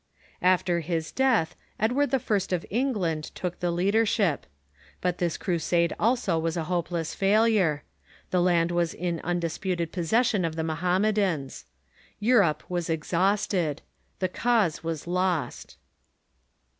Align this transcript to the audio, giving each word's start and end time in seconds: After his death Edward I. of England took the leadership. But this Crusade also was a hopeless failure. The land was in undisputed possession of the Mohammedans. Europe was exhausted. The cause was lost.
After 0.41 0.79
his 0.79 1.11
death 1.11 1.55
Edward 1.79 2.11
I. 2.11 2.37
of 2.55 2.65
England 2.71 3.25
took 3.35 3.59
the 3.59 3.69
leadership. 3.69 4.47
But 4.99 5.19
this 5.19 5.37
Crusade 5.37 5.93
also 5.99 6.39
was 6.39 6.57
a 6.57 6.63
hopeless 6.63 7.13
failure. 7.13 7.83
The 8.31 8.41
land 8.41 8.71
was 8.71 8.95
in 8.95 9.19
undisputed 9.19 9.91
possession 9.91 10.43
of 10.43 10.55
the 10.55 10.63
Mohammedans. 10.63 11.65
Europe 12.19 12.63
was 12.67 12.89
exhausted. 12.89 13.83
The 14.17 14.29
cause 14.29 14.83
was 14.83 15.05
lost. 15.05 15.77